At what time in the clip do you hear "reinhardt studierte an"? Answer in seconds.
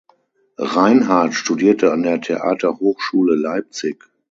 0.57-2.01